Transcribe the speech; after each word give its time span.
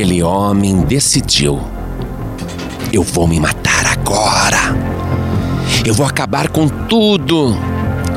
aquele 0.00 0.22
homem 0.22 0.80
decidiu: 0.80 1.60
eu 2.90 3.02
vou 3.02 3.28
me 3.28 3.38
matar 3.38 3.86
agora. 3.86 4.74
Eu 5.84 5.92
vou 5.92 6.06
acabar 6.06 6.48
com 6.48 6.66
tudo. 6.66 7.54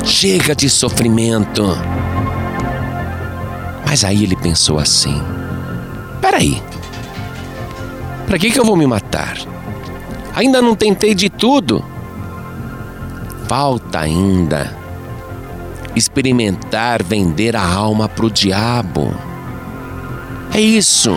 Chega 0.02 0.54
de 0.54 0.70
sofrimento. 0.70 1.62
Mas 3.86 4.02
aí 4.02 4.24
ele 4.24 4.34
pensou 4.34 4.78
assim: 4.78 5.20
peraí, 6.22 6.62
para 8.26 8.38
que, 8.38 8.50
que 8.50 8.58
eu 8.58 8.64
vou 8.64 8.76
me 8.76 8.86
matar? 8.86 9.36
Ainda 10.34 10.62
não 10.62 10.74
tentei 10.74 11.14
de 11.14 11.28
tudo. 11.28 11.84
Falta 13.46 14.00
ainda 14.00 14.74
experimentar 15.94 17.02
vender 17.02 17.54
a 17.54 17.62
alma 17.62 18.08
para 18.08 18.24
o 18.24 18.30
diabo. 18.30 19.14
É 20.54 20.60
isso. 20.60 21.14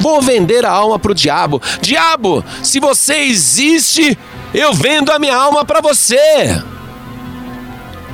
Vou 0.00 0.20
vender 0.20 0.64
a 0.64 0.70
alma 0.70 0.98
para 0.98 1.12
o 1.12 1.14
diabo. 1.14 1.60
Diabo, 1.80 2.44
se 2.62 2.80
você 2.80 3.16
existe, 3.16 4.16
eu 4.52 4.72
vendo 4.72 5.10
a 5.10 5.18
minha 5.18 5.36
alma 5.36 5.64
para 5.64 5.80
você. 5.80 6.62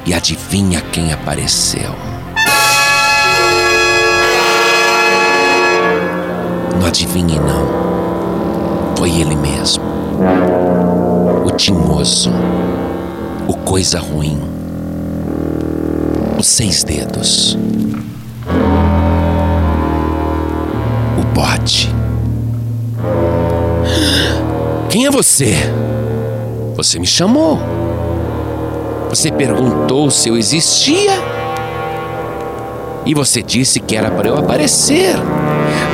E 0.06 0.14
adivinha 0.14 0.80
quem 0.92 1.12
apareceu? 1.12 1.95
Não 6.78 6.86
adivinhe, 6.86 7.38
não. 7.38 8.95
Foi 8.97 9.11
ele 9.11 9.36
mesmo. 9.36 9.84
O 11.45 11.50
timoso. 11.52 12.30
O 13.47 13.55
coisa 13.55 14.00
ruim. 14.00 14.41
Os 16.38 16.47
seis 16.47 16.83
dedos. 16.83 17.56
É 25.11 25.12
você? 25.12 25.55
Você 26.77 26.98
me 26.98 27.06
chamou. 27.06 27.58
Você 29.08 29.30
perguntou 29.30 30.11
se 30.11 30.28
eu 30.28 30.36
existia. 30.36 31.11
E 33.05 33.12
você 33.12 33.42
disse 33.42 33.81
que 33.81 33.97
era 33.97 34.11
para 34.11 34.28
eu 34.28 34.38
aparecer. 34.38 35.16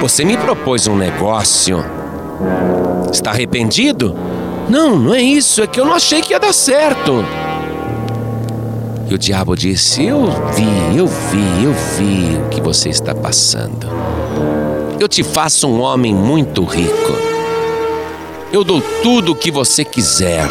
Você 0.01 0.25
me 0.25 0.37
propôs 0.37 0.87
um 0.87 0.97
negócio. 0.97 1.83
Está 3.11 3.31
arrependido? 3.31 4.15
Não, 4.69 4.99
não 4.99 5.15
é 5.15 5.23
isso. 5.23 5.63
É 5.63 5.67
que 5.67 5.81
eu 5.81 5.87
não 5.87 5.95
achei 5.95 6.21
que 6.21 6.33
ia 6.33 6.41
dar 6.41 6.53
certo. 6.53 7.25
E 9.09 9.15
o 9.15 9.19
diabo 9.19 9.57
disse: 9.57 10.05
Eu 10.05 10.27
vi, 10.55 10.97
eu 10.97 11.07
vi, 11.07 11.65
eu 11.65 11.73
vi 11.97 12.37
o 12.45 12.49
que 12.51 12.61
você 12.61 12.91
está 12.91 13.15
passando. 13.15 13.87
Eu 15.01 15.09
te 15.09 15.23
faço 15.23 15.67
um 15.69 15.81
homem 15.81 16.15
muito 16.15 16.65
rico. 16.65 17.36
Eu 18.53 18.63
dou 18.63 18.81
tudo 19.03 19.33
o 19.33 19.37
que 19.37 19.51
você 19.51 19.85
quiser. 19.85 20.49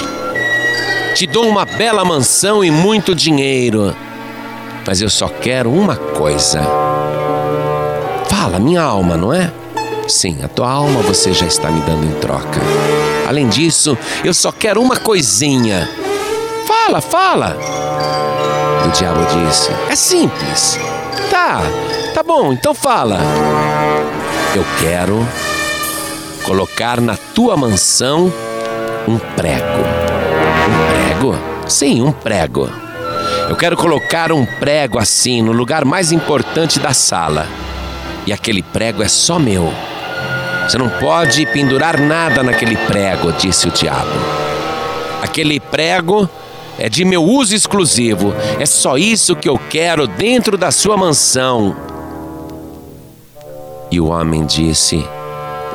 Te 1.16 1.26
dou 1.26 1.48
uma 1.48 1.66
bela 1.66 2.04
mansão 2.04 2.64
e 2.64 2.70
muito 2.70 3.16
dinheiro. 3.16 3.96
Mas 4.86 5.02
eu 5.02 5.10
só 5.10 5.28
quero 5.30 5.72
uma 5.72 5.96
coisa. 5.96 6.62
Fala, 8.30 8.60
minha 8.60 8.82
alma, 8.82 9.16
não 9.16 9.34
é? 9.34 9.52
Sim, 10.08 10.44
a 10.44 10.48
tua 10.48 10.70
alma 10.70 11.02
você 11.02 11.34
já 11.34 11.48
está 11.48 11.72
me 11.72 11.82
dando 11.82 12.06
em 12.06 12.20
troca. 12.20 12.62
Além 13.28 13.48
disso, 13.48 13.98
eu 14.24 14.34
só 14.34 14.52
quero 14.52 14.82
uma 14.82 14.98
coisinha. 14.98 15.90
Fala, 16.68 17.02
fala. 17.02 17.58
O 18.86 18.92
diabo 18.92 19.22
disse: 19.26 19.72
É 19.90 19.96
simples. 19.96 20.78
Tá, 21.32 21.62
tá 22.14 22.22
bom, 22.22 22.54
então 22.54 22.76
fala. 22.76 23.20
Eu 24.56 24.64
quero 24.80 25.26
colocar 26.46 27.02
na 27.02 27.18
tua 27.18 27.58
mansão 27.58 28.32
um 29.08 29.18
prego. 29.18 29.82
Um 30.70 30.88
prego? 30.92 31.36
Sim, 31.68 32.04
um 32.04 32.12
prego. 32.12 32.70
Eu 33.50 33.56
quero 33.56 33.76
colocar 33.76 34.32
um 34.32 34.46
prego 34.46 35.00
assim 35.00 35.42
no 35.42 35.52
lugar 35.52 35.84
mais 35.84 36.12
importante 36.12 36.80
da 36.80 36.94
sala. 36.94 37.48
E 38.28 38.32
aquele 38.32 38.62
prego 38.62 39.02
é 39.02 39.08
só 39.08 39.40
meu. 39.40 39.74
Você 40.64 40.78
não 40.78 40.90
pode 40.90 41.48
pendurar 41.48 42.00
nada 42.00 42.44
naquele 42.44 42.78
prego, 42.78 43.32
disse 43.34 43.68
o 43.68 43.72
diabo. 43.72 44.14
Aquele 45.24 45.60
prego 45.60 46.30
é 46.78 46.88
de 46.88 47.04
meu 47.04 47.24
uso 47.24 47.56
exclusivo. 47.56 48.34
É 48.60 48.68
só 48.68 48.98
isso 48.98 49.36
que 49.36 49.50
eu 49.50 49.58
quero 49.58 50.06
dentro 50.08 50.58
da 50.58 50.72
sua 50.72 50.96
mansão. 50.96 51.76
E 53.92 54.00
o 54.00 54.08
homem 54.08 54.46
disse: 54.46 55.04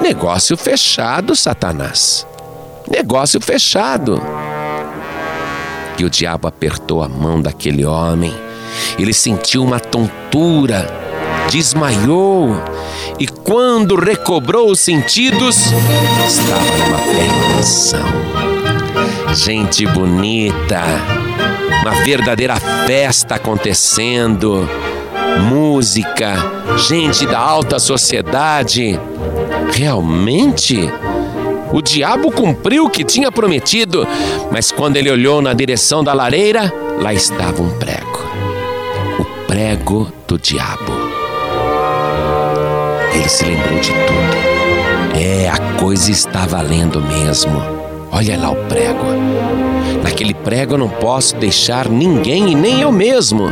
Negócio 0.01 0.57
fechado, 0.57 1.37
Satanás. 1.37 2.27
Negócio 2.89 3.41
fechado. 3.41 4.21
E 5.99 6.05
o 6.05 6.11
diabo 6.11 6.49
apertou 6.49 7.03
a 7.03 7.09
mão 7.09 7.41
daquele 7.41 7.85
homem. 7.85 8.35
Ele 8.99 9.13
sentiu 9.13 9.63
uma 9.63 9.79
tontura, 9.79 10.87
desmaiou 11.51 12.57
e, 13.19 13.27
quando 13.27 13.97
recobrou 13.97 14.71
os 14.71 14.81
sentidos, 14.81 15.67
estava 16.27 16.79
numa 16.79 17.57
mansão. 17.57 18.07
Gente 19.35 19.87
bonita, 19.87 20.83
uma 21.83 21.93
verdadeira 22.03 22.57
festa 22.87 23.35
acontecendo, 23.35 24.69
música, 25.51 26.35
gente 26.89 27.27
da 27.27 27.39
alta 27.39 27.79
sociedade. 27.79 28.99
Realmente, 29.81 30.77
o 31.73 31.81
diabo 31.81 32.31
cumpriu 32.31 32.85
o 32.85 32.91
que 32.91 33.03
tinha 33.03 33.33
prometido, 33.33 34.07
mas 34.53 34.71
quando 34.71 34.99
ele 34.99 35.11
olhou 35.11 35.41
na 35.41 35.55
direção 35.55 36.05
da 36.05 36.13
lareira, 36.13 36.71
lá 37.01 37.15
estava 37.15 37.63
um 37.63 37.71
prego. 37.79 38.21
O 39.19 39.25
prego 39.47 40.13
do 40.29 40.39
diabo. 40.39 40.93
Ele 43.15 43.27
se 43.27 43.47
lembrou 43.47 43.81
de 43.81 43.89
tudo. 43.89 45.19
É, 45.19 45.49
a 45.49 45.59
coisa 45.81 46.11
está 46.11 46.45
valendo 46.45 47.01
mesmo. 47.01 47.63
Olha 48.13 48.39
lá 48.39 48.51
o 48.51 48.57
prego. 48.67 49.07
Naquele 50.03 50.35
prego 50.35 50.75
eu 50.75 50.79
não 50.79 50.91
posso 50.91 51.37
deixar 51.37 51.89
ninguém 51.89 52.53
e 52.53 52.55
nem 52.55 52.83
eu 52.83 52.93
mesmo 52.93 53.49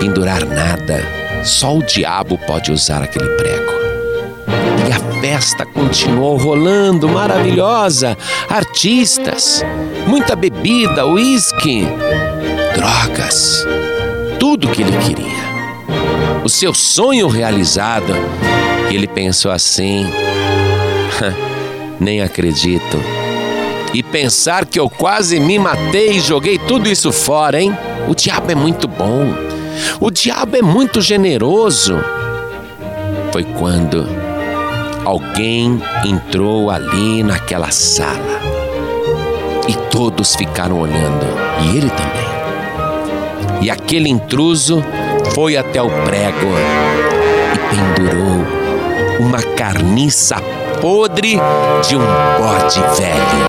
pendurar 0.00 0.44
nada. 0.44 1.00
Só 1.44 1.76
o 1.76 1.84
diabo 1.84 2.36
pode 2.48 2.72
usar 2.72 3.00
aquele 3.00 3.28
prego. 3.36 3.77
A 5.18 5.20
festa 5.20 5.66
continuou 5.66 6.36
rolando, 6.36 7.08
maravilhosa. 7.08 8.16
Artistas, 8.48 9.64
muita 10.06 10.36
bebida, 10.36 11.04
uísque, 11.04 11.88
drogas, 12.72 13.66
tudo 14.38 14.68
que 14.68 14.82
ele 14.82 14.96
queria. 14.98 15.42
O 16.44 16.48
seu 16.48 16.72
sonho 16.72 17.26
realizado. 17.26 18.14
E 18.88 18.94
ele 18.94 19.08
pensou 19.08 19.50
assim: 19.50 20.06
nem 21.98 22.22
acredito. 22.22 23.02
E 23.92 24.04
pensar 24.04 24.66
que 24.66 24.78
eu 24.78 24.88
quase 24.88 25.40
me 25.40 25.58
matei 25.58 26.12
e 26.12 26.20
joguei 26.20 26.58
tudo 26.58 26.88
isso 26.88 27.10
fora, 27.10 27.60
hein? 27.60 27.76
O 28.06 28.14
diabo 28.14 28.52
é 28.52 28.54
muito 28.54 28.86
bom. 28.86 29.34
O 29.98 30.12
diabo 30.12 30.56
é 30.56 30.62
muito 30.62 31.00
generoso. 31.00 31.98
Foi 33.32 33.42
quando 33.42 34.27
alguém 35.08 35.80
entrou 36.04 36.70
ali 36.70 37.22
naquela 37.22 37.70
sala. 37.70 38.42
E 39.66 39.74
todos 39.90 40.36
ficaram 40.36 40.78
olhando, 40.78 41.26
e 41.62 41.78
ele 41.78 41.88
também. 41.88 43.62
E 43.62 43.70
aquele 43.70 44.10
intruso 44.10 44.84
foi 45.34 45.56
até 45.56 45.80
o 45.80 45.88
prego 46.04 46.48
e 47.54 47.58
pendurou 47.74 48.44
uma 49.18 49.42
carniça 49.56 50.36
podre 50.80 51.38
de 51.88 51.96
um 51.96 52.04
bode 52.38 52.80
velho. 53.00 53.48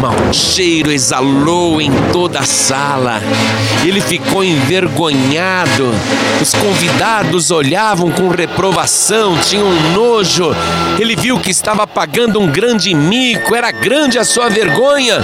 Mau 0.00 0.32
cheiro 0.32 0.92
exalou 0.92 1.80
em 1.80 1.90
toda 2.12 2.40
a 2.40 2.44
sala. 2.44 3.20
Ele 3.84 4.00
ficou 4.00 4.44
envergonhado. 4.44 5.90
Os 6.40 6.54
convidados 6.54 7.50
olhavam 7.50 8.10
com 8.10 8.28
reprovação, 8.28 9.36
tinham 9.38 9.70
nojo. 9.92 10.54
Ele 10.98 11.16
viu 11.16 11.38
que 11.40 11.50
estava 11.50 11.86
pagando 11.86 12.40
um 12.40 12.46
grande 12.46 12.94
mico, 12.94 13.54
era 13.54 13.70
grande 13.70 14.18
a 14.18 14.24
sua 14.24 14.48
vergonha. 14.48 15.18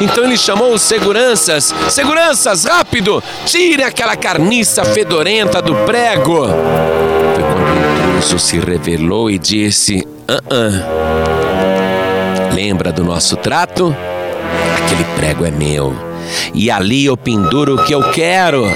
Então 0.00 0.24
ele 0.24 0.36
chamou 0.36 0.74
os 0.74 0.82
seguranças: 0.82 1.74
Seguranças, 1.88 2.64
rápido! 2.64 3.22
Tire 3.46 3.82
aquela 3.82 4.16
carniça 4.16 4.84
fedorenta 4.84 5.62
do 5.62 5.74
prego. 5.86 6.46
Foi 6.46 7.44
quando 7.44 7.66
o 7.66 8.16
intruso 8.16 8.38
se 8.38 8.58
revelou 8.58 9.30
e 9.30 9.38
disse: 9.38 10.06
Ah, 10.28 10.40
ah. 10.50 11.08
Lembra 12.52 12.92
do 12.92 13.04
nosso 13.04 13.36
trato? 13.36 13.94
Aquele 14.84 15.04
prego 15.16 15.44
é 15.44 15.50
meu. 15.50 15.94
E 16.54 16.70
ali 16.70 17.04
eu 17.04 17.16
penduro 17.16 17.76
o 17.76 17.84
que 17.84 17.94
eu 17.94 18.10
quero. 18.10 18.66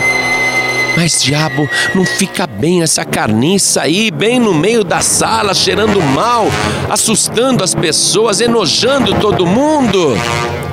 Mas, 0.97 1.23
diabo, 1.23 1.69
não 1.94 2.05
fica 2.05 2.47
bem 2.47 2.82
essa 2.82 3.05
carniça 3.05 3.82
aí, 3.82 4.11
bem 4.11 4.38
no 4.38 4.53
meio 4.53 4.85
da 4.85 5.00
sala, 5.00 5.55
cheirando 5.55 6.00
mal, 6.00 6.47
assustando 6.91 7.64
as 7.64 7.75
pessoas, 7.75 8.41
enojando 8.41 9.14
todo 9.14 9.47
mundo. 9.47 10.14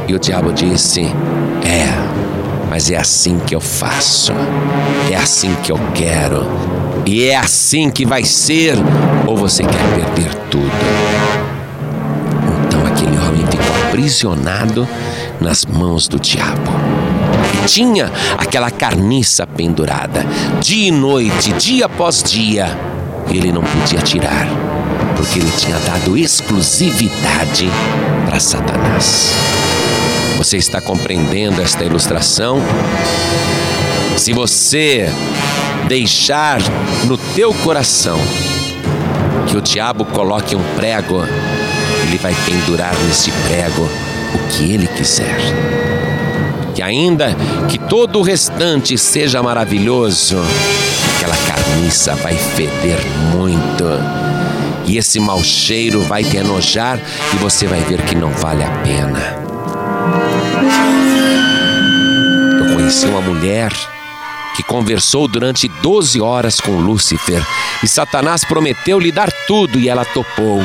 E 0.08 0.14
o 0.14 0.20
diabo 0.20 0.52
disse: 0.52 1.04
É, 1.64 1.88
mas 2.70 2.92
é 2.92 2.98
assim 2.98 3.40
que 3.40 3.56
eu 3.56 3.62
faço, 3.62 4.34
é 5.10 5.16
assim 5.16 5.56
que 5.64 5.72
eu 5.72 5.80
quero, 5.94 6.46
e 7.06 7.24
é 7.26 7.38
assim 7.38 7.90
que 7.90 8.06
vai 8.06 8.26
ser, 8.26 8.76
ou 9.26 9.38
você 9.38 9.64
quer 9.64 9.96
perder 9.96 10.36
tudo? 10.50 11.39
Aprisionado 14.00 14.88
nas 15.42 15.66
mãos 15.66 16.08
do 16.08 16.18
diabo. 16.18 16.72
E 17.62 17.66
tinha 17.68 18.10
aquela 18.38 18.72
carniça 18.72 19.46
pendurada, 19.46 20.26
dia 20.62 20.88
e 20.88 20.92
noite, 20.92 21.52
dia 21.54 21.86
após 21.86 22.24
dia, 22.24 22.68
ele 23.30 23.52
não 23.52 23.62
podia 23.62 24.00
tirar, 24.00 24.48
porque 25.18 25.40
ele 25.40 25.52
tinha 25.58 25.78
dado 25.80 26.18
exclusividade 26.18 27.70
para 28.26 28.40
Satanás. 28.40 29.34
Você 30.38 30.56
está 30.56 30.80
compreendendo 30.80 31.62
esta 31.62 31.84
ilustração? 31.84 32.62
Se 34.16 34.32
você 34.32 35.10
deixar 35.90 36.62
no 37.06 37.18
teu 37.18 37.54
coração 37.54 38.18
que 39.50 39.58
o 39.58 39.62
diabo 39.62 40.06
coloque 40.06 40.56
um 40.56 40.64
prego, 40.78 41.26
ele 42.10 42.18
vai 42.18 42.36
pendurar 42.44 42.96
nesse 43.06 43.32
prego 43.32 43.88
o 44.34 44.48
que 44.50 44.74
ele 44.74 44.88
quiser. 44.88 45.38
Que 46.74 46.82
ainda 46.82 47.36
que 47.70 47.78
todo 47.78 48.18
o 48.18 48.24
restante 48.24 48.98
seja 48.98 49.44
maravilhoso, 49.44 50.38
aquela 51.16 51.36
carniça 51.38 52.16
vai 52.16 52.34
feder 52.34 52.98
muito. 53.36 53.86
E 54.88 54.98
esse 54.98 55.20
mau 55.20 55.44
cheiro 55.44 56.02
vai 56.02 56.24
te 56.24 56.38
enojar 56.38 57.00
e 57.32 57.38
você 57.38 57.68
vai 57.68 57.80
ver 57.82 58.02
que 58.02 58.16
não 58.16 58.32
vale 58.32 58.64
a 58.64 58.72
pena. 58.80 59.20
Eu 62.60 62.74
conheci 62.74 63.06
uma 63.06 63.22
mulher 63.22 63.72
que 64.56 64.64
conversou 64.64 65.28
durante 65.28 65.68
12 65.68 66.20
horas 66.20 66.60
com 66.60 66.72
Lúcifer 66.72 67.46
e 67.84 67.88
Satanás 67.88 68.44
prometeu 68.44 69.00
lhe 69.00 69.12
dar 69.12 69.32
tudo 69.46 69.78
e 69.78 69.88
ela 69.88 70.04
topou. 70.06 70.60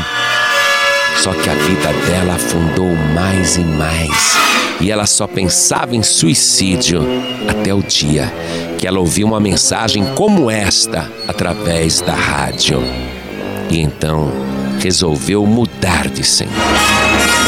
Só 1.17 1.33
que 1.33 1.49
a 1.49 1.55
vida 1.55 1.93
dela 2.07 2.35
afundou 2.35 2.95
mais 3.15 3.57
e 3.57 3.61
mais 3.61 4.45
e 4.81 4.91
ela 4.91 5.07
só 5.07 5.27
pensava 5.27 5.95
em 5.95 6.03
suicídio 6.03 7.01
até 7.49 7.73
o 7.73 7.83
dia 7.83 8.33
que 8.79 8.87
ela 8.87 8.99
ouviu 8.99 9.27
uma 9.27 9.41
mensagem 9.41 10.05
como 10.15 10.51
esta 10.51 11.11
através 11.27 12.01
da 12.01 12.15
rádio. 12.15 12.83
E 13.71 13.81
então 13.81 14.31
resolveu 14.81 15.47
mudar 15.47 16.09
de 16.09 16.23
Senhor. 16.23 16.53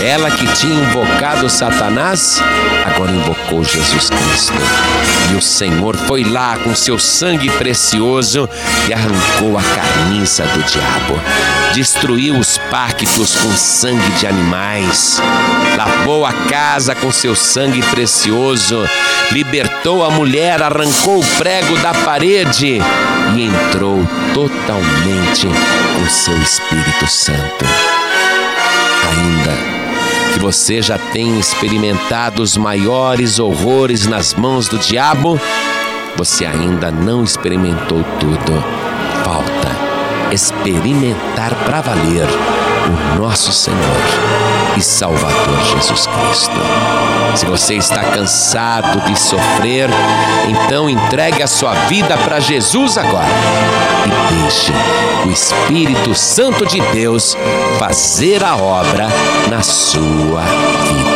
Ela 0.02 0.30
que 0.30 0.46
tinha 0.54 0.74
invocado 0.74 1.48
Satanás, 1.48 2.42
agora 2.84 3.10
invocou 3.10 3.64
Jesus 3.64 4.10
Cristo. 4.10 4.52
E 5.32 5.36
o 5.36 5.42
Senhor 5.42 5.96
foi 5.96 6.22
lá 6.22 6.56
com 6.58 6.74
seu 6.74 6.98
sangue 6.98 7.50
precioso 7.50 8.48
e 8.88 8.92
arrancou 8.92 9.56
a 9.58 9.62
carniça 9.62 10.44
do 10.44 10.62
diabo. 10.62 11.20
Destruiu 11.72 12.38
os 12.38 12.58
pactos 12.70 13.34
com 13.36 13.50
sangue 13.56 14.10
de 14.18 14.26
animais. 14.26 15.20
Lavou 15.76 16.26
a 16.26 16.32
casa 16.32 16.94
com 16.94 17.10
seu 17.10 17.34
sangue 17.34 17.82
precioso. 17.82 18.88
Libertou 19.32 20.04
a 20.04 20.10
mulher, 20.10 20.62
arrancou 20.62 21.20
o 21.20 21.26
prego 21.38 21.76
da 21.78 21.92
parede 21.92 22.80
e 23.34 23.42
entrou 23.42 24.06
totalmente 24.34 25.48
com 25.94 26.08
seu 26.08 26.36
Espírito 26.40 27.06
Santo. 27.08 27.64
Ainda 29.10 29.75
que 30.36 30.42
você 30.42 30.82
já 30.82 30.98
tenha 30.98 31.40
experimentado 31.40 32.42
os 32.42 32.58
maiores 32.58 33.38
horrores 33.38 34.06
nas 34.06 34.34
mãos 34.34 34.68
do 34.68 34.76
diabo, 34.76 35.40
você 36.14 36.44
ainda 36.44 36.90
não 36.90 37.24
experimentou 37.24 38.04
tudo. 38.20 38.62
Falta 39.24 40.30
experimentar 40.30 41.54
para 41.64 41.80
valer 41.80 42.26
o 42.86 43.18
nosso 43.18 43.50
Senhor 43.50 43.80
e 44.76 44.82
Salvador 44.82 45.58
Jesus 45.74 46.06
Cristo. 46.06 47.15
Se 47.34 47.46
você 47.46 47.74
está 47.74 48.02
cansado 48.02 49.00
de 49.02 49.18
sofrer, 49.18 49.90
então 50.48 50.88
entregue 50.88 51.42
a 51.42 51.46
sua 51.46 51.74
vida 51.86 52.16
para 52.18 52.40
Jesus 52.40 52.96
agora 52.96 53.26
e 54.06 54.34
deixe 54.34 54.72
o 55.26 55.30
Espírito 55.30 56.14
Santo 56.14 56.64
de 56.64 56.80
Deus 56.92 57.36
fazer 57.78 58.42
a 58.44 58.56
obra 58.56 59.08
na 59.50 59.62
sua 59.62 60.42
vida. 60.42 61.15